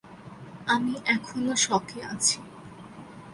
আমি 0.67 0.93
এখনো 1.05 1.53
শকে 1.55 1.99
আছি। 2.03 2.37